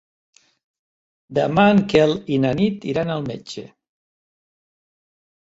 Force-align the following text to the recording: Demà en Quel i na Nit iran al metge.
Demà 1.39 1.65
en 1.73 1.81
Quel 1.93 2.15
i 2.37 2.41
na 2.47 2.55
Nit 2.61 2.89
iran 2.95 3.13
al 3.17 3.23
metge. 3.29 3.67